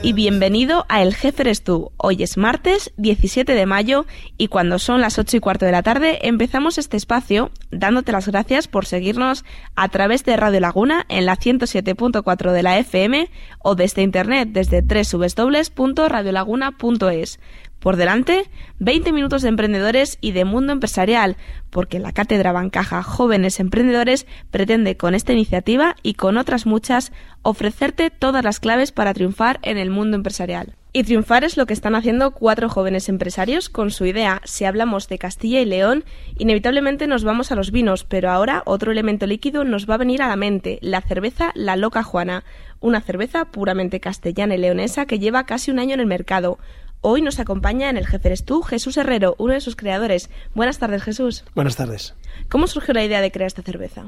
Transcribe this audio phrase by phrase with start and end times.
[0.00, 1.90] y bienvenido a El Jefe eres tú.
[1.96, 4.06] Hoy es martes 17 de mayo
[4.38, 8.28] y cuando son las 8 y cuarto de la tarde empezamos este espacio dándote las
[8.28, 13.74] gracias por seguirnos a través de Radio Laguna en la 107.4 de la FM o
[13.74, 17.40] desde internet desde www.radiolaguna.es.
[17.82, 21.36] Por delante, 20 minutos de emprendedores y de mundo empresarial,
[21.68, 28.10] porque la Cátedra Bancaja Jóvenes Emprendedores pretende con esta iniciativa y con otras muchas ofrecerte
[28.10, 30.76] todas las claves para triunfar en el mundo empresarial.
[30.92, 34.42] Y triunfar es lo que están haciendo cuatro jóvenes empresarios con su idea.
[34.44, 36.04] Si hablamos de Castilla y León,
[36.38, 40.22] inevitablemente nos vamos a los vinos, pero ahora otro elemento líquido nos va a venir
[40.22, 42.44] a la mente, la cerveza La Loca Juana,
[42.78, 46.58] una cerveza puramente castellana y leonesa que lleva casi un año en el mercado.
[47.04, 50.30] Hoy nos acompaña en el Jefe eres tú, Jesús Herrero, uno de sus creadores.
[50.54, 51.44] Buenas tardes, Jesús.
[51.54, 52.14] Buenas tardes.
[52.48, 54.04] ¿Cómo surgió la idea de crear esta cerveza?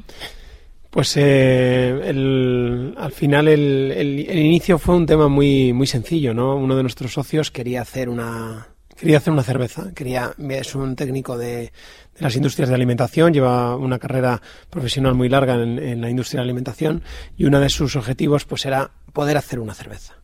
[0.90, 6.32] Pues eh, el- al final el, el- el inicio fue un tema muy, muy sencillo,
[6.34, 6.54] ¿no?
[6.56, 11.36] Uno de nuestros socios quería hacer una quería hacer una cerveza, quería es un técnico
[11.36, 11.72] de, de
[12.20, 14.40] las industrias de alimentación, lleva una carrera
[14.70, 17.02] profesional muy larga en, en la industria de alimentación
[17.36, 20.14] y uno de sus objetivos pues era poder hacer una cerveza.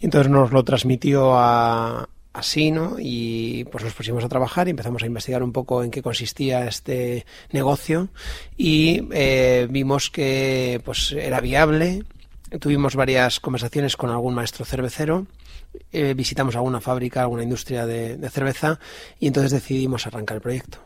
[0.00, 2.96] Y entonces nos lo transmitió a, así, ¿no?
[2.98, 6.66] Y pues nos pusimos a trabajar y empezamos a investigar un poco en qué consistía
[6.66, 8.08] este negocio
[8.56, 12.04] y eh, vimos que pues era viable.
[12.60, 15.26] Tuvimos varias conversaciones con algún maestro cervecero,
[15.90, 18.78] eh, visitamos alguna fábrica, alguna industria de, de cerveza
[19.18, 20.78] y entonces decidimos arrancar el proyecto.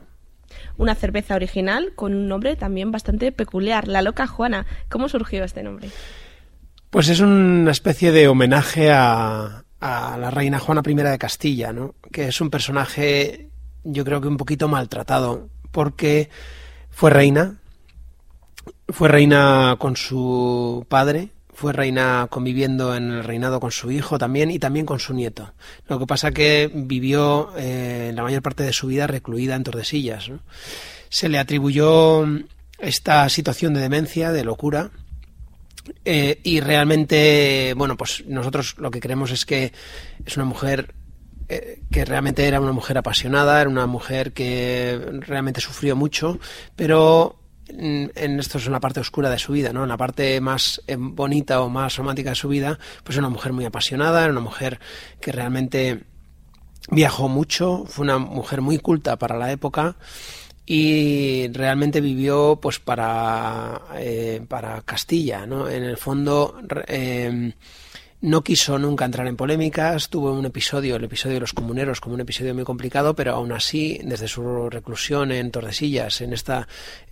[0.78, 4.66] Una cerveza original con un nombre también bastante peculiar, La Loca Juana.
[4.88, 5.90] ¿Cómo surgió este nombre?
[6.90, 11.94] Pues es una especie de homenaje a, la reina Juana I de Castilla, ¿no?
[12.10, 13.50] que es un personaje
[13.86, 16.28] yo creo que un poquito maltratado, porque
[16.90, 17.56] fue reina,
[18.88, 24.50] fue reina con su padre, fue reina conviviendo en el reinado con su hijo también
[24.50, 25.52] y también con su nieto.
[25.88, 30.30] Lo que pasa que vivió eh, la mayor parte de su vida recluida en Tordesillas.
[31.08, 32.26] Se le atribuyó
[32.78, 34.90] esta situación de demencia, de locura,
[36.04, 39.72] eh, y realmente, bueno, pues nosotros lo que creemos es que
[40.24, 40.94] es una mujer
[41.48, 46.38] eh, que realmente era una mujer apasionada, era una mujer que realmente sufrió mucho,
[46.74, 47.38] pero
[47.68, 49.82] en, en esto es una parte oscura de su vida, ¿no?
[49.82, 53.34] En la parte más eh, bonita o más romántica de su vida, pues era una
[53.34, 54.80] mujer muy apasionada, era una mujer
[55.20, 56.04] que realmente
[56.90, 59.96] viajó mucho, fue una mujer muy culta para la época
[60.66, 65.68] y realmente vivió pues para, eh, para Castilla, ¿no?
[65.68, 67.52] En el fondo eh,
[68.26, 72.16] no quiso nunca entrar en polémicas, tuvo un episodio, el episodio de los comuneros, como
[72.16, 76.54] un episodio muy complicado, pero aún así, desde su reclusión en Tordesillas, en este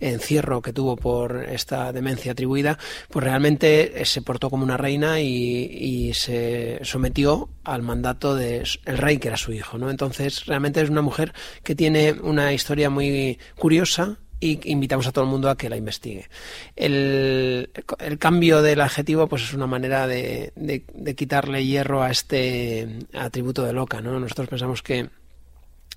[0.01, 2.77] encierro que tuvo por esta demencia atribuida,
[3.09, 8.67] pues realmente eh, se portó como una reina y, y se sometió al mandato del
[8.83, 9.89] rey que era su hijo, ¿no?
[9.89, 11.31] Entonces, realmente es una mujer
[11.63, 15.77] que tiene una historia muy curiosa, y invitamos a todo el mundo a que la
[15.77, 16.29] investigue.
[16.75, 22.11] El, el cambio del adjetivo pues es una manera de, de, de, quitarle hierro a
[22.11, 24.01] este atributo de loca.
[24.01, 24.19] ¿no?
[24.19, 25.09] Nosotros pensamos que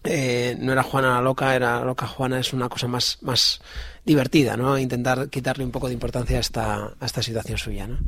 [0.04, 3.60] eh, no era Juana la loca, era loca Juana, es una cosa más, más
[4.04, 4.78] divertida, ¿no?
[4.78, 7.86] Intentar quitarle un poco de importancia a esta, a esta situación suya.
[7.86, 7.98] ¿no?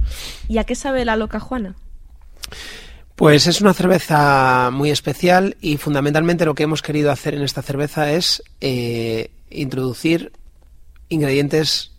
[0.49, 1.75] ¿Y a qué sabe la loca Juana?
[3.17, 7.61] Pues es una cerveza muy especial y fundamentalmente lo que hemos querido hacer en esta
[7.61, 10.33] cerveza es eh, introducir
[11.09, 11.93] ingredientes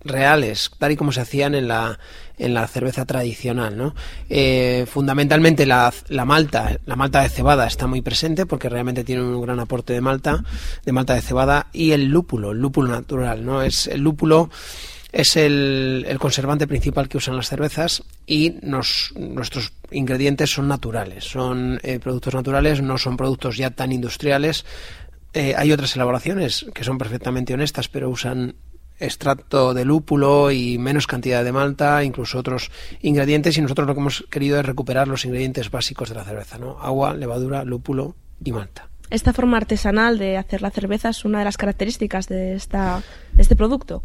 [0.00, 1.98] reales, tal y como se hacían en la,
[2.38, 3.76] en la cerveza tradicional.
[3.76, 3.94] ¿no?
[4.28, 9.22] Eh, fundamentalmente la, la, malta, la malta de cebada está muy presente porque realmente tiene
[9.22, 10.44] un gran aporte de malta,
[10.84, 13.44] de malta de cebada y el lúpulo, el lúpulo natural.
[13.44, 13.62] ¿no?
[13.62, 14.50] Es el lúpulo
[15.10, 21.24] es el, el conservante principal que usan las cervezas y nos, nuestros ingredientes son naturales,
[21.24, 24.66] son eh, productos naturales, no son productos ya tan industriales.
[25.38, 28.56] Eh, hay otras elaboraciones que son perfectamente honestas, pero usan
[28.98, 34.00] extracto de lúpulo y menos cantidad de malta, incluso otros ingredientes, y nosotros lo que
[34.00, 36.80] hemos querido es recuperar los ingredientes básicos de la cerveza, ¿no?
[36.80, 38.88] Agua, levadura, lúpulo y malta.
[39.10, 43.42] Esta forma artesanal de hacer la cerveza es una de las características de, esta, de
[43.42, 44.02] este producto.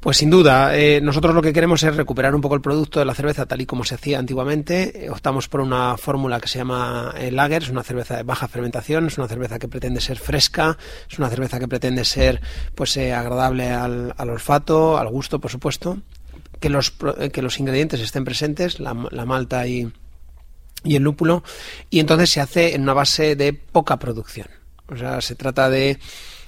[0.00, 3.04] Pues sin duda, eh, nosotros lo que queremos es recuperar un poco el producto de
[3.04, 5.04] la cerveza tal y como se hacía antiguamente.
[5.04, 8.48] Eh, optamos por una fórmula que se llama eh, Lager, es una cerveza de baja
[8.48, 12.40] fermentación, es una cerveza que pretende ser fresca, es una cerveza que pretende ser
[12.74, 15.98] pues agradable al, al olfato, al gusto, por supuesto,
[16.60, 16.92] que los,
[17.30, 19.92] que los ingredientes estén presentes, la, la malta y,
[20.82, 21.44] y el lúpulo,
[21.90, 24.48] y entonces se hace en una base de poca producción.
[24.88, 25.98] O sea, se trata de,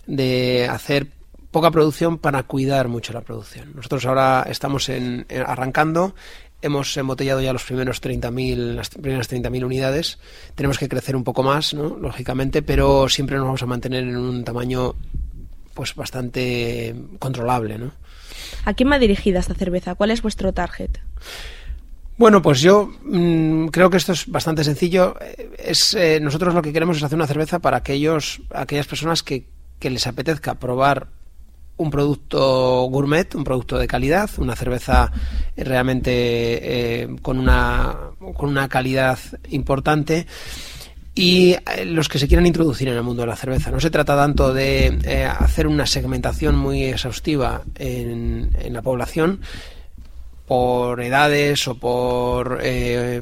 [0.07, 1.09] de hacer
[1.53, 3.73] poca producción para cuidar mucho la producción.
[3.77, 6.15] Nosotros ahora estamos en, en- arrancando,
[6.63, 10.19] hemos embotellado ya los primeros 30.000, las primeras 30.000 unidades.
[10.57, 11.97] Tenemos que crecer un poco más, ¿no?
[11.99, 14.95] lógicamente, pero siempre nos vamos a mantener en un tamaño
[15.75, 17.93] pues bastante controlable, ¿no?
[18.65, 19.95] ¿A quién va dirigida esta cerveza?
[19.95, 20.91] ¿Cuál es vuestro target?
[22.19, 25.17] Bueno, pues yo mm, creo que esto es bastante sencillo.
[25.59, 29.47] Es, eh, nosotros lo que queremos es hacer una cerveza para aquellos, aquellas personas que,
[29.79, 31.09] que les apetezca probar
[31.83, 35.11] un producto gourmet, un producto de calidad, una cerveza
[35.57, 37.97] eh, realmente eh, con, una,
[38.35, 39.19] con una calidad
[39.51, 40.27] importante
[41.15, 43.71] y eh, los que se quieran introducir en el mundo de la cerveza.
[43.71, 49.41] No se trata tanto de hacer una segmentación muy exhaustiva en, en la población,
[50.47, 53.21] por edades o por eh,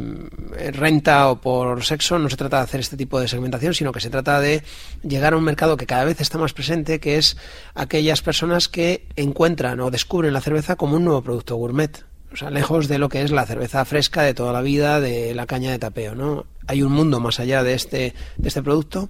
[0.72, 4.00] renta o por sexo, no se trata de hacer este tipo de segmentación, sino que
[4.00, 4.62] se trata de
[5.02, 7.36] llegar a un mercado que cada vez está más presente, que es
[7.74, 12.04] aquellas personas que encuentran o descubren la cerveza como un nuevo producto gourmet.
[12.32, 15.34] O sea, lejos de lo que es la cerveza fresca de toda la vida, de
[15.34, 16.46] la caña de tapeo, ¿no?
[16.68, 19.08] Hay un mundo más allá de este, de este producto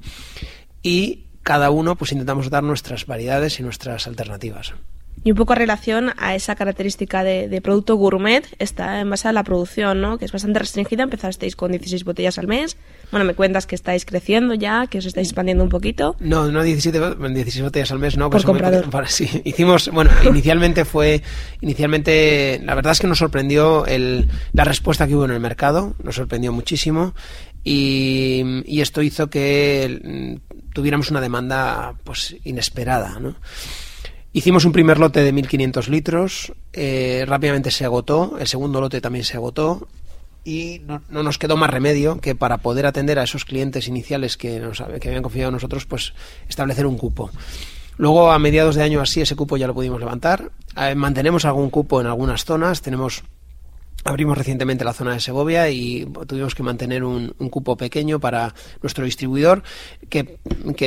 [0.83, 4.75] y cada uno pues intentamos dar nuestras variedades y nuestras alternativas.
[5.23, 9.29] Y un poco en relación a esa característica de, de producto gourmet, está en base
[9.29, 10.17] a la producción, ¿no?
[10.17, 11.03] Que es bastante restringida.
[11.03, 12.79] Empezasteis con 16 botellas al mes.
[13.11, 16.17] Bueno, me cuentas que estáis creciendo ya, que os estáis expandiendo un poquito.
[16.21, 18.27] No, no 17, bo- 16 botellas al mes, no.
[18.27, 18.89] Por pues, comprador.
[18.89, 21.23] para- sí, hicimos, bueno, inicialmente fue,
[21.61, 25.95] inicialmente, la verdad es que nos sorprendió el, la respuesta que hubo en el mercado,
[26.03, 27.15] nos sorprendió muchísimo
[27.63, 33.37] y, y esto hizo que mm, tuviéramos una demanda, pues, inesperada, ¿no?
[34.33, 39.25] Hicimos un primer lote de 1.500 litros, eh, rápidamente se agotó, el segundo lote también
[39.25, 39.89] se agotó
[40.45, 44.37] y no, no nos quedó más remedio que para poder atender a esos clientes iniciales
[44.37, 46.15] que, nos, que habían confiado en nosotros, pues
[46.49, 47.31] establecer un cupo.
[47.97, 50.53] Luego, a mediados de año así, ese cupo ya lo pudimos levantar.
[50.77, 53.25] Eh, mantenemos algún cupo en algunas zonas, tenemos
[54.05, 59.05] Abrimos recientemente la zona de Segovia y tuvimos que mantener un, cupo pequeño para nuestro
[59.05, 59.63] distribuidor,
[60.09, 60.39] que,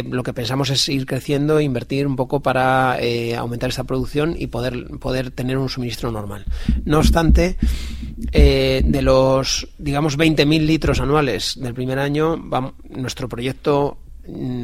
[0.09, 4.47] lo que pensamos es ir creciendo invertir un poco para eh, aumentar esta producción y
[4.47, 6.45] poder, poder tener un suministro normal.
[6.85, 7.57] No obstante,
[8.31, 12.41] eh, de los, digamos, 20.000 litros anuales del primer año,
[12.89, 13.97] nuestro proyecto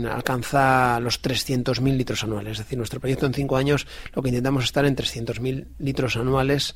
[0.10, 2.54] alcanza los 300.000 litros anuales.
[2.54, 6.16] Es decir, nuestro proyecto en cinco años lo que intentamos es estar en 300.000 litros
[6.18, 6.76] anuales,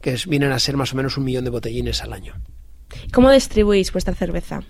[0.00, 2.34] que es- vienen a ser más o menos un millón de botellines al año.
[3.12, 4.62] ¿Cómo distribuís vuestra cerveza?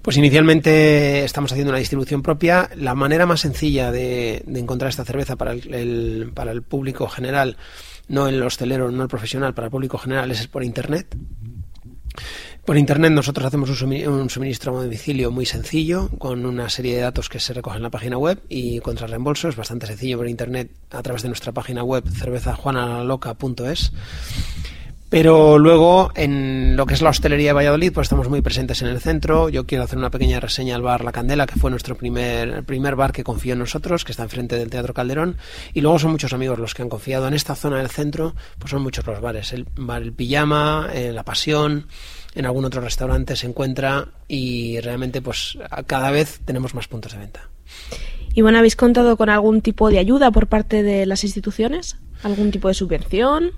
[0.00, 2.70] Pues inicialmente estamos haciendo una distribución propia.
[2.74, 7.08] La manera más sencilla de, de encontrar esta cerveza para el, el- para el público
[7.08, 7.56] general,
[8.08, 11.14] no el hostelero, no el profesional, para el público general es por internet.
[12.64, 16.96] Por internet nosotros hacemos un sumi- un suministro a domicilio muy sencillo, con una serie
[16.96, 19.48] de datos que se recogen en la página web y contra reembolso.
[19.48, 23.92] Es bastante sencillo por internet a través de nuestra página web cervezajuanalaloca.es.
[25.10, 28.88] Pero luego, en lo que es la hostelería de Valladolid, pues estamos muy presentes en
[28.88, 29.48] el centro.
[29.48, 32.64] Yo quiero hacer una pequeña reseña al bar La Candela, que fue nuestro primer, el
[32.64, 35.38] primer bar que confió en nosotros, que está enfrente del Teatro Calderón.
[35.72, 38.70] Y luego son muchos amigos los que han confiado en esta zona del centro, pues
[38.70, 39.54] son muchos los bares.
[39.54, 41.86] El bar El Pijama, eh, La Pasión,
[42.34, 47.18] en algún otro restaurante se encuentra y realmente pues cada vez tenemos más puntos de
[47.18, 47.48] venta.
[48.34, 51.96] Y bueno, ¿habéis contado con algún tipo de ayuda por parte de las instituciones?
[52.22, 53.52] ¿Algún tipo de subvención?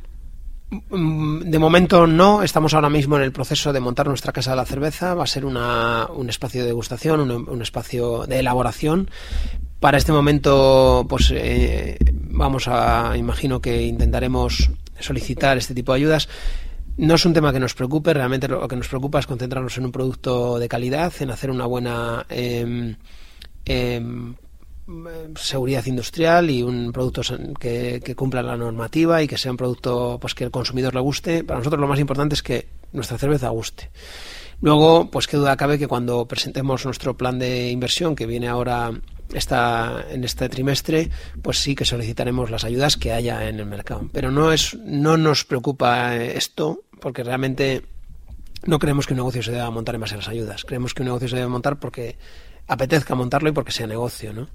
[0.70, 4.56] Mm, De momento no, estamos ahora mismo en el proceso de montar nuestra casa de
[4.56, 9.10] la cerveza, va a ser una, un espacio de degustación, un, espacio de elaboración.
[9.80, 16.28] Para este momento, pues eh, vamos a, imagino que intentaremos solicitar este tipo de ayudas.
[16.96, 19.86] No es un tema que nos preocupe, realmente lo que nos preocupa es concentrarnos en
[19.86, 22.94] un producto de calidad, en hacer una buena eh,
[25.36, 27.22] seguridad industrial y un producto
[27.58, 31.00] que, que cumpla la normativa y que sea un producto pues que el consumidor le
[31.00, 31.44] guste.
[31.44, 33.90] Para nosotros lo más importante es que nuestra cerveza guste.
[34.62, 38.92] Luego, pues qué duda cabe que cuando presentemos nuestro plan de inversión que viene ahora
[39.32, 41.10] esta, en este trimestre,
[41.42, 44.08] pues sí que solicitaremos las ayudas que haya en el mercado.
[44.12, 47.82] Pero no es, no nos preocupa eh, esto, porque realmente
[48.66, 50.64] no creemos que un negocio se deba montar en base a las ayudas.
[50.64, 52.18] Creemos que un negocio se debe montar porque
[52.70, 54.48] apetezca montarlo y porque sea negocio, ¿no?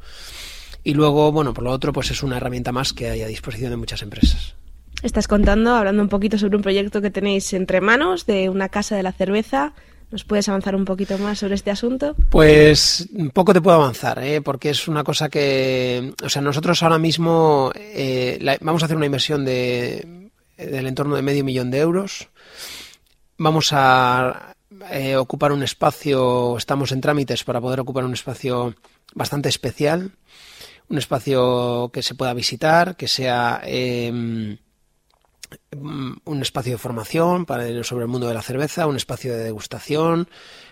[0.84, 3.72] Y luego, bueno, por lo otro, pues es una herramienta más que hay a disposición
[3.72, 4.56] de muchas empresas.
[5.04, 8.96] Estás contando, hablando un poquito sobre un proyecto que tenéis entre manos de una casa
[8.96, 9.74] de la cerveza.
[10.12, 12.16] ¿Nos puedes avanzar un poquito más sobre este asunto?
[12.30, 14.40] Pues poco te puedo avanzar, ¿eh?
[14.42, 18.96] porque es una cosa que, o sea, nosotros ahora mismo eh, la- vamos a hacer
[18.98, 22.30] una inversión de del entorno de medio millón de euros.
[23.38, 24.55] Vamos a
[24.92, 28.76] eh, ocupar un espacio, estamos en trámites para poder ocupar un espacio
[29.14, 30.12] bastante especial,
[30.90, 34.58] un espacio que se pueda visitar, que sea eh,
[36.26, 40.28] un espacio de formación para, sobre el mundo de la cerveza, un espacio de degustación,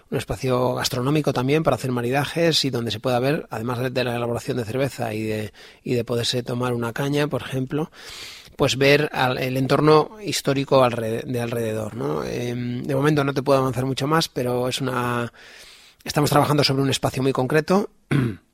[0.10, 4.04] un espacio gastronómico también para hacer maridajes y donde se pueda ver, además de- de
[4.04, 7.92] la elaboración de cerveza y de, y de poderse tomar una caña, por ejemplo,
[8.56, 11.96] pues ver al- el entorno histórico de alrededor.
[11.96, 12.24] ¿no?
[12.24, 15.32] Em, de momento no te puedo avanzar mucho más, pero es una...
[16.04, 17.90] Estamos trabajando sobre un espacio muy concreto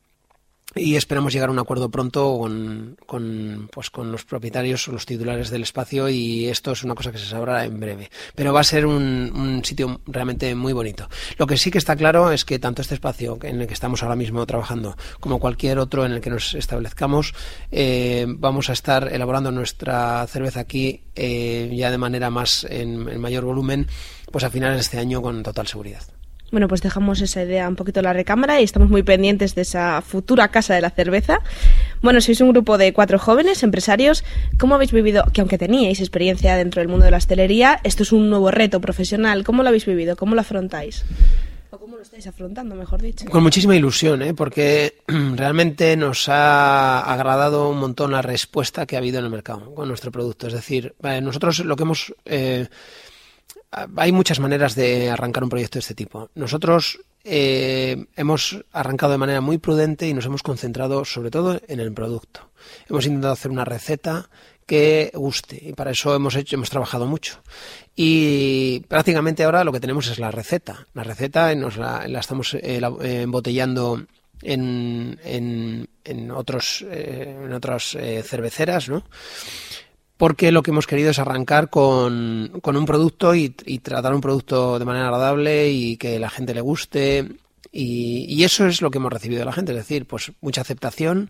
[0.76, 5.06] y esperamos llegar a un acuerdo pronto con, con, pues con los propietarios o los
[5.06, 8.10] titulares del espacio y esto es una cosa que se sabrá en breve.
[8.36, 11.10] Pero va a ser un, un sitio realmente muy bonito.
[11.38, 14.04] Lo que sí que está claro es que tanto este espacio en el que estamos
[14.04, 17.34] ahora mismo trabajando como cualquier otro en el que nos establezcamos,
[17.72, 23.20] eh, vamos a estar elaborando nuestra cerveza aquí eh, ya de manera más en, en
[23.20, 23.88] mayor volumen,
[24.32, 26.19] pues a finales de este año con total seguridad.
[26.52, 29.62] Bueno, pues dejamos esa idea un poquito en la recámara y estamos muy pendientes de
[29.62, 31.40] esa futura casa de la cerveza.
[32.02, 34.24] Bueno, sois un grupo de cuatro jóvenes empresarios.
[34.58, 38.12] ¿Cómo habéis vivido, que aunque teníais experiencia dentro del mundo de la hostelería, esto es
[38.12, 39.44] un nuevo reto profesional?
[39.44, 40.16] ¿Cómo lo habéis vivido?
[40.16, 41.06] ¿Cómo lo afrontáis?
[41.72, 43.26] ¿O cómo lo estáis afrontando, mejor dicho?
[43.26, 44.34] Con muchísima ilusión, ¿eh?
[44.34, 44.96] porque
[45.36, 49.88] realmente nos ha agradado un montón la respuesta que ha habido en el mercado con
[49.88, 50.48] nuestro producto.
[50.48, 52.14] Es decir, nosotros lo que hemos...
[52.26, 52.68] eh,
[53.72, 56.30] hay muchas maneras de arrancar un proyecto de este tipo.
[56.36, 61.80] Nosotros eh, hemos arrancado de manera muy prudente y nos hemos concentrado sobre todo en
[61.80, 62.50] el producto.
[62.90, 64.30] Hemos intentado hacer una receta
[64.70, 67.42] que guste y para eso hemos hecho hemos trabajado mucho
[67.96, 72.80] y prácticamente ahora lo que tenemos es la receta la receta nos la, estamos eh,
[73.02, 74.06] eh, embotellando
[74.44, 79.04] en, en, en otros eh, en otras cerveceras no
[80.20, 84.84] porque lo que hemos querido es arrancar con, un producto y, tratar un producto de
[84.84, 87.38] manera agradable y que la gente le guste.
[87.72, 90.60] Y, y eso es lo que hemos recibido de la gente, es decir, pues mucha
[90.60, 91.30] aceptación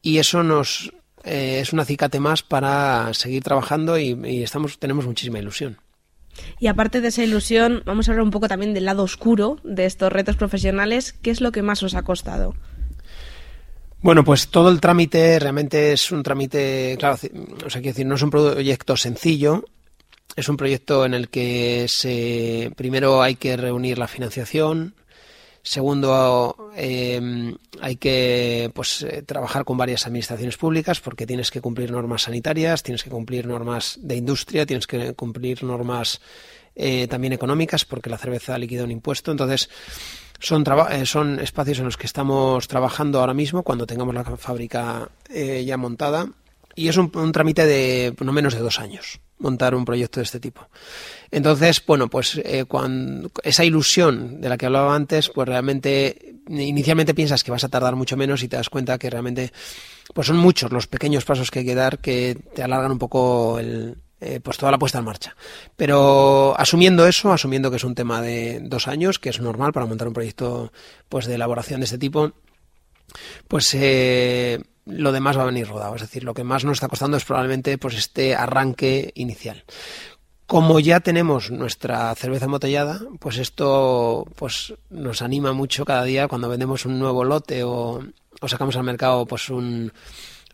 [0.00, 0.92] y eso nos
[1.24, 5.78] eh, es un acicate más para seguir trabajando y, y estamos tenemos muchísima ilusión.
[6.60, 9.86] Y aparte de esa ilusión, vamos a hablar un poco también del lado oscuro de
[9.86, 11.14] estos retos profesionales.
[11.14, 12.54] ¿Qué es lo que más os ha costado?
[14.04, 18.16] Bueno, pues todo el trámite realmente es un trámite, claro, o sea, quiero decir, no
[18.16, 19.64] es un proyecto sencillo,
[20.36, 24.94] es un proyecto en el que se, primero hay que reunir la financiación,
[25.62, 31.90] segundo eh, hay que pues eh, trabajar con varias administraciones públicas porque tienes que cumplir
[31.90, 36.20] normas sanitarias, tienes que cumplir normas de industria, tienes que cumplir normas
[36.74, 39.70] eh, también económicas porque la cerveza liquida un impuesto, entonces
[40.38, 45.08] son, eh, son espacios en los que estamos trabajando ahora mismo cuando tengamos la fábrica
[45.28, 46.28] eh, ya montada
[46.74, 50.24] y es un, un trámite de no menos de dos años montar un proyecto de
[50.24, 50.68] este tipo.
[51.30, 57.14] Entonces, bueno, pues eh, cuando, esa ilusión de la que hablaba antes, pues realmente inicialmente
[57.14, 59.52] piensas que vas a tardar mucho menos y te das cuenta que realmente
[60.12, 63.58] pues son muchos los pequeños pasos que hay que dar que te alargan un poco
[63.58, 65.36] el, eh, pues toda la puesta en marcha.
[65.76, 69.84] Pero asumiendo eso, asumiendo que es un tema de dos años, que es normal para
[69.84, 70.72] montar un proyecto
[71.10, 72.32] pues de elaboración de este tipo,
[73.48, 75.94] pues eh, lo demás va a venir rodado.
[75.94, 79.64] Es decir, lo que más nos está costando es probablemente pues este arranque inicial.
[80.46, 86.48] Como ya tenemos nuestra cerveza embotellada, pues esto pues nos anima mucho cada día cuando
[86.48, 88.02] vendemos un nuevo lote o,
[88.40, 89.92] o sacamos al mercado pues un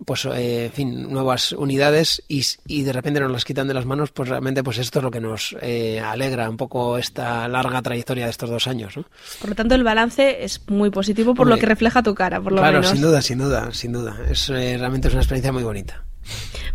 [0.05, 3.87] pues eh, en fin nuevas unidades y, y, de repente nos las quitan de las
[3.87, 7.83] manos pues realmente pues esto es lo que nos eh, alegra un poco esta larga
[7.83, 9.05] trayectoria de estos dos años ¿no?
[9.41, 12.41] por lo tanto el balance es muy positivo por Hombre, lo que refleja tu cara
[12.41, 12.91] por lo claro menos.
[12.91, 14.19] sin duda sin duda sin duda.
[14.31, 16.05] Es eh, realmente es una experiencia muy bonita.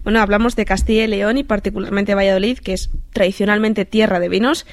[0.03, 4.65] Bueno hablamos de Castilla y León y particularmente Valladolid que es tradicionalmente tierra de vinos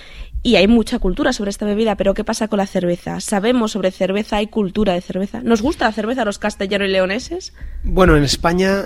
[0.45, 3.21] Y hay mucha cultura sobre esta bebida, pero ¿qué pasa con la cerveza?
[3.21, 4.39] ¿Sabemos sobre cerveza?
[4.39, 5.41] ¿Hay cultura de cerveza?
[5.41, 7.53] ¿Nos gusta la cerveza a los castellanos y leoneses?
[7.85, 8.85] Bueno, en España,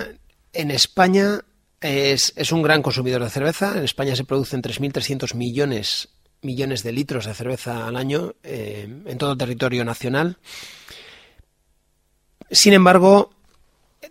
[0.53, 1.41] en España
[1.81, 3.75] es, un gran consumidor de cerveza.
[3.75, 6.09] En España se producen 3.300 millones,
[6.43, 10.37] millones de litros de cerveza al año eh, en todo el territorio nacional.
[12.51, 13.31] Sin embargo,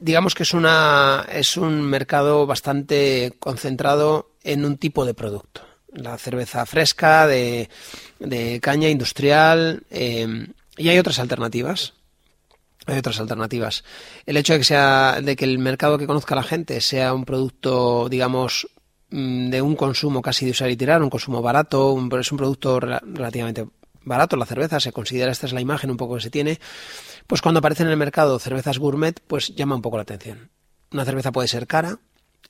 [0.01, 5.63] digamos que es, una, es un mercado bastante concentrado en un tipo de producto.
[5.97, 7.69] La cerveza fresca, de,
[8.19, 11.95] de caña industrial, eh, y hay otras alternativas.
[12.87, 13.83] Hay otras alternativas.
[14.27, 17.25] El hecho de que sea, de que el mercado que conozca la gente sea un
[17.25, 18.69] producto, digamos,
[19.11, 22.39] mm, de un consumo casi de usar y tirar, un consumo barato, un- es un
[22.39, 23.67] producto rela- relativamente
[24.05, 26.61] barato, la cerveza, se considera, esta es la imagen un poco que se tiene,
[27.27, 30.51] pues cuando aparecen en el mercado cervezas gourmet, pues llama un poco la atención.
[30.93, 31.99] Una cerveza puede ser cara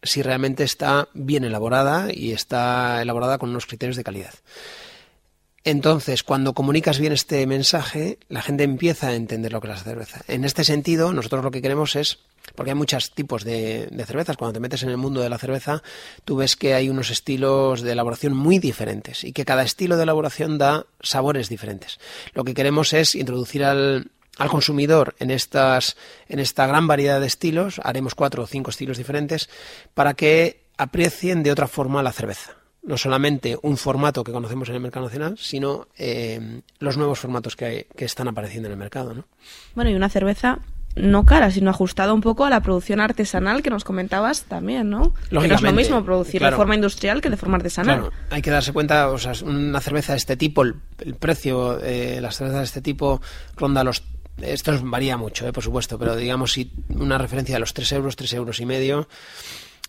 [0.03, 4.35] si realmente está bien elaborada y está elaborada con unos criterios de calidad.
[5.67, 9.83] Entonces, cuando comunicas bien este mensaje, la gente empieza a entender lo que es la
[9.83, 10.21] cerveza.
[10.29, 12.21] En este sentido, nosotros lo que queremos es,
[12.55, 15.83] porque hay muchos tipos de, cervezas, cuando te metes en el mundo de la cerveza,
[16.25, 20.05] tú ves que hay unos estilos de elaboración muy diferentes y que cada estilo de
[20.05, 21.99] elaboración da sabores diferentes.
[22.33, 25.97] Lo que queremos es introducir al, al consumidor en estas
[26.29, 29.49] en esta gran variedad de estilos, haremos cuatro o cinco estilos diferentes,
[29.95, 34.77] para que aprecien de otra forma la cerveza no solamente un formato que conocemos en
[34.77, 38.79] el mercado nacional, sino eh, los nuevos formatos que, hay, que están apareciendo en el
[38.79, 39.13] mercado.
[39.13, 39.25] ¿no?
[39.75, 40.61] Bueno, y una cerveza
[40.95, 45.13] no cara, sino ajustada un poco a la producción artesanal que nos comentabas también, ¿no?
[45.29, 46.57] Que no es lo mismo producir claro.
[46.57, 47.99] de forma industrial que de forma artesanal.
[47.99, 51.77] Claro, hay que darse cuenta, o sea, una cerveza de este tipo, el, el precio
[51.77, 53.21] de las cervezas de este tipo
[53.57, 54.03] ronda los...
[54.43, 58.17] Esto varía mucho, eh, por supuesto, pero digamos si una referencia de los 3 euros,
[58.17, 59.09] 3 euros y medio.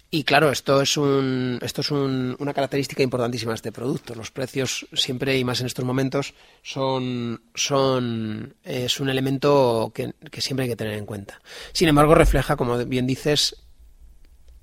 [0.10, 4.16] Y claro, esto es, un, esto es un- una característica importantísima de este producto.
[4.16, 10.40] Los precios siempre y más en estos momentos son, son es un elemento que, que
[10.40, 11.42] siempre hay que tener en cuenta.
[11.74, 13.58] Sin embargo, refleja, como bien dices,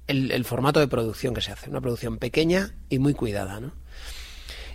[0.07, 1.69] el, el formato de producción que se hace.
[1.69, 3.73] Una producción pequeña y muy cuidada, ¿no?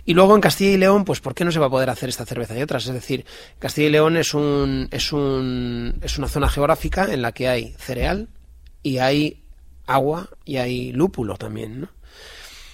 [0.04, 2.08] Y luego en Castilla y León, pues ¿por qué no se va a poder hacer
[2.08, 2.86] esta cerveza y otras?
[2.86, 3.24] Es decir,
[3.58, 7.74] Castilla y León es un, es un, es una zona geográfica en la que hay
[7.78, 8.28] cereal
[8.82, 9.42] y hay
[9.86, 11.88] agua y hay lúpulo también, ¿no?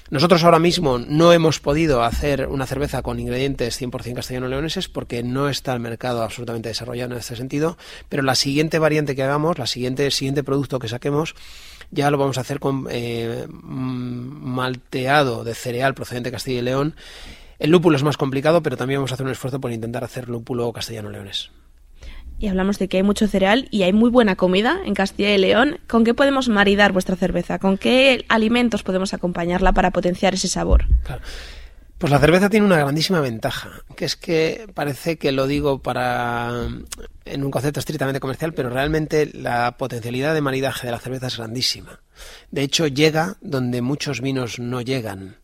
[0.08, 5.48] Nosotros ahora mismo no hemos podido hacer una cerveza con ingredientes 100% castellano-leoneses porque no
[5.48, 7.76] está el mercado absolutamente desarrollado en este sentido,
[8.08, 11.34] pero la siguiente variante que hagamos, la siguiente, siguiente producto que saquemos,
[11.90, 16.62] ya lo vamos a hacer con eh, mm, malteado de cereal procedente de Castilla y
[16.62, 16.94] León.
[17.58, 20.28] El lúpulo es más complicado, pero también vamos a hacer un esfuerzo por intentar hacer
[20.28, 21.50] lúpulo castellano-leones.
[22.38, 25.38] Y hablamos de que hay mucho cereal y hay muy buena comida en Castilla y
[25.38, 25.78] León.
[25.88, 27.58] ¿Con qué podemos maridar vuestra cerveza?
[27.58, 30.84] ¿Con qué alimentos podemos acompañarla para potenciar ese sabor?
[31.04, 31.22] Claro.
[31.98, 36.68] Pues la cerveza tiene una grandísima ventaja, que es que parece que lo digo para
[37.24, 41.38] en un concepto estrictamente comercial, pero realmente la potencialidad de maridaje de la cerveza es
[41.38, 42.00] grandísima.
[42.50, 45.38] De hecho, llega donde muchos vinos no llegan.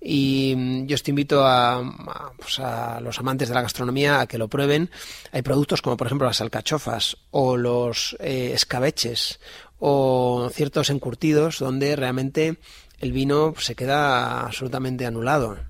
[0.00, 4.26] Y mm, yo os invito a, a, pues a los amantes de la gastronomía a
[4.26, 4.90] que lo prueben.
[5.32, 9.40] Hay productos como por ejemplo las alcachofas o los eh, escabeches
[9.78, 12.56] o ciertos encurtidos donde realmente
[12.98, 15.67] el vino se queda absolutamente anulado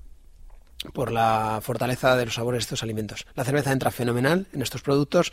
[0.93, 3.25] por la fortaleza de los sabores de estos alimentos.
[3.35, 5.31] La cerveza entra fenomenal en estos productos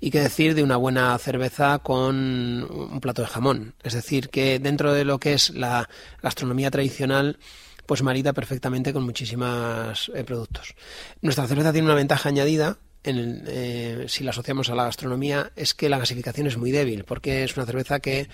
[0.00, 3.74] y qué decir de una buena cerveza con un plato de jamón.
[3.82, 5.88] Es decir, que dentro de lo que es la
[6.22, 7.38] gastronomía tradicional,
[7.86, 10.74] pues marida perfectamente con muchísimos eh, productos.
[11.22, 12.78] Nuestra cerveza tiene una ventaja añadida
[13.08, 17.04] en eh, si la asociamos a la gastronomía, es que la gasificación es muy débil,
[17.04, 18.28] porque es una cerveza que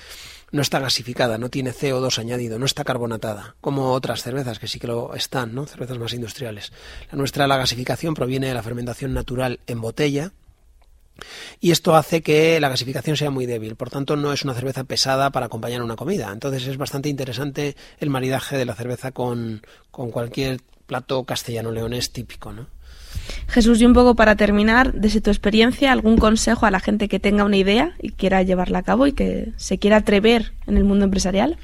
[0.52, 4.78] no está gasificada, no tiene CO2 añadido, no está carbonatada, como otras cervezas que sí
[4.78, 5.66] que lo están, ¿no?
[5.66, 6.72] cervezas más industriales.
[7.10, 10.32] La nuestra, la gasificación proviene de la fermentación natural en botella,
[11.60, 14.84] y esto hace que la gasificación sea muy débil, por tanto no es una cerveza
[14.84, 16.30] pesada para acompañar una comida.
[16.32, 22.52] Entonces es bastante interesante el maridaje de la cerveza con, con cualquier plato castellano-leonés típico,
[22.52, 22.66] ¿no?
[23.48, 27.20] Jesús, y un poco para terminar, desde tu experiencia, algún consejo a la gente que
[27.20, 30.84] tenga una idea y quiera llevarla a cabo y que se quiera atrever en el
[30.84, 31.56] mundo empresarial.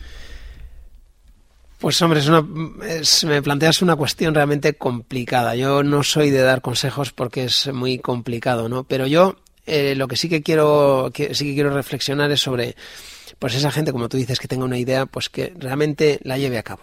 [1.79, 5.57] Pues hombre, es una, me planteas una cuestión realmente complicada.
[5.57, 8.85] Yo no soy de dar consejos porque es muy complicado, ¿no?
[8.85, 9.37] Pero yo
[9.67, 12.77] eh, lo que sí que quiero, que sí que quiero reflexionar es sobre,
[13.39, 16.59] pues esa gente, como tú dices, que tenga una idea, pues que realmente la lleve
[16.59, 16.83] a cabo.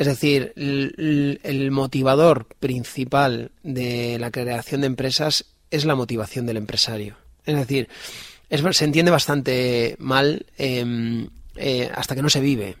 [0.00, 7.16] Es decir, el, motivador principal de la creación de empresas es la motivación del empresario.
[7.44, 7.86] Es decir,
[8.70, 12.78] se entiende bastante mal eh, eh, hasta que no se vive.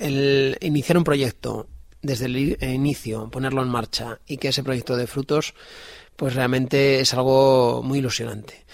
[0.00, 1.68] El iniciar un proyecto
[2.02, 5.54] desde el i- inicio, ponerlo en marcha y que ese proyecto dé frutos,
[6.16, 8.64] pues realmente es algo muy ilusionante.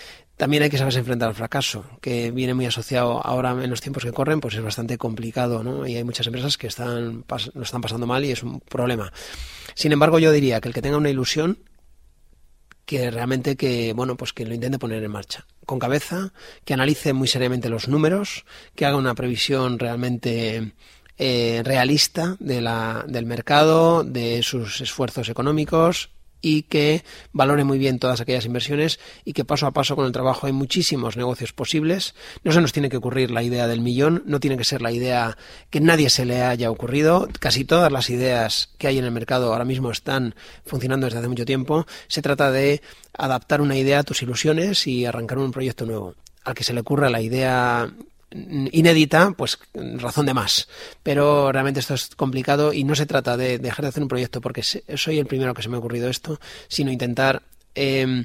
[0.43, 4.03] También hay que saberse enfrentar al fracaso, que viene muy asociado ahora en los tiempos
[4.03, 5.87] que corren, pues es bastante complicado, ¿no?
[5.87, 7.25] Y hay muchas empresas que están
[7.55, 9.13] lo están pasando mal y es un problema.
[9.77, 11.59] Sin embargo, yo diría que el que tenga una ilusión,
[12.85, 16.33] que realmente que bueno pues que lo intente poner en marcha con cabeza
[16.65, 20.73] que analice muy seriamente los números que haga una previsión realmente
[21.19, 26.11] eh, realista del mercado de sus esfuerzos económicos
[26.43, 30.13] y que valore muy bien todas aquellas inversiones y que paso a paso con el
[30.13, 32.15] trabajo hay muchísimos negocios posibles.
[32.45, 34.93] No se nos tiene que ocurrir la idea del millón, no tiene que ser la
[34.93, 35.39] idea
[35.71, 37.29] que nadie se le haya ocurrido.
[37.39, 40.35] Casi todas las ideas que hay en el mercado ahora mismo están
[40.67, 41.87] funcionando desde hace mucho tiempo.
[42.09, 42.83] Se trata de
[43.17, 46.15] adaptar una idea a tus ilusiones y arrancar un proyecto nuevo.
[46.45, 47.89] Al que se le ocurra la idea
[48.33, 50.69] inédita, pues razón de más.
[51.03, 54.41] Pero realmente esto es complicado y no se trata de dejar de hacer un proyecto
[54.41, 57.43] porque soy el primero que se me ha ocurrido esto, sino intentar
[57.75, 58.25] eh,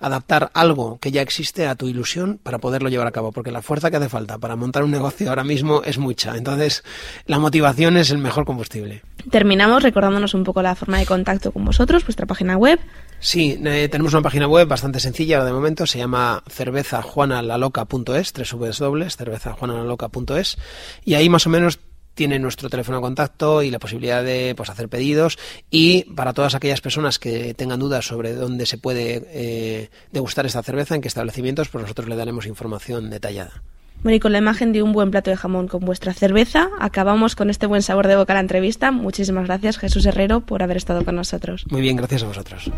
[0.00, 3.62] adaptar algo que ya existe a tu ilusión para poderlo llevar a cabo, porque la
[3.62, 6.36] fuerza que hace falta para montar un negocio ahora mismo es mucha.
[6.36, 6.84] Entonces,
[7.26, 9.02] la motivación es el mejor combustible.
[9.30, 12.78] Terminamos recordándonos un poco la forma de contacto con vosotros, vuestra página web.
[13.18, 19.16] Sí, eh, tenemos una página web bastante sencilla de momento, se llama cervezajuanalaloca.es, tres dobles,
[19.16, 20.58] cervezajuanalaloca.es,
[21.04, 21.78] y ahí más o menos
[22.16, 25.38] tiene nuestro teléfono de contacto y la posibilidad de pues, hacer pedidos
[25.70, 30.62] y para todas aquellas personas que tengan dudas sobre dónde se puede eh, degustar esta
[30.62, 33.62] cerveza, en qué establecimientos, pues nosotros le daremos información detallada.
[34.02, 37.34] Bueno, y con la imagen de un buen plato de jamón con vuestra cerveza, acabamos
[37.34, 38.90] con este buen sabor de boca la entrevista.
[38.92, 41.66] Muchísimas gracias, Jesús Herrero, por haber estado con nosotros.
[41.70, 42.70] Muy bien, gracias a vosotros.